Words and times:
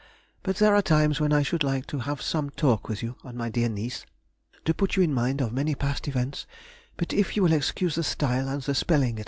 But 0.41 0.55
there 0.55 0.73
are 0.73 0.81
times 0.81 1.19
when 1.19 1.31
I 1.31 1.43
should 1.43 1.63
like 1.63 1.85
to 1.93 1.99
have 1.99 2.23
some 2.23 2.49
talk 2.49 2.87
with 2.89 3.03
you 3.03 3.17
or 3.23 3.33
my 3.33 3.49
dear 3.49 3.69
niece, 3.69 4.03
to 4.65 4.73
put 4.73 4.95
you 4.95 5.03
in 5.03 5.13
mind 5.13 5.41
of 5.41 5.53
many 5.53 5.75
past 5.75 6.07
events, 6.07 6.47
but 6.97 7.13
if 7.13 7.35
you 7.37 7.43
will 7.43 7.53
excuse 7.53 7.93
the 7.93 8.03
style 8.03 8.49
and 8.49 8.63
the 8.63 8.73
spelling, 8.73 9.17
&c. 9.17 9.19